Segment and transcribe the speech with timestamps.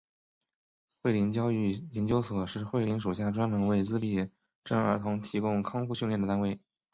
[1.03, 4.27] 慧灵教育研究所是慧灵属下专门为自闭
[4.63, 6.59] 症儿童提供康复训练的单位。